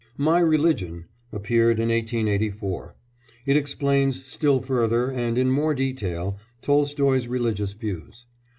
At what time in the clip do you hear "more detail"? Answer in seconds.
5.51-6.39